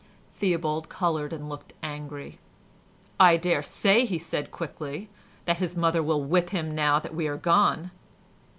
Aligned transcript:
Theobald 0.37 0.89
coloured 0.89 1.31
and 1.31 1.47
looked 1.47 1.73
angry. 1.83 2.39
"I 3.19 3.37
dare 3.37 3.61
say," 3.61 4.03
he 4.03 4.17
said 4.17 4.49
quickly, 4.49 5.09
"that 5.45 5.59
his 5.59 5.77
mother 5.77 6.01
will 6.01 6.23
whip 6.23 6.49
him 6.49 6.73
now 6.73 6.97
that 6.97 7.13
we 7.13 7.27
are 7.27 7.37
gone." 7.37 7.91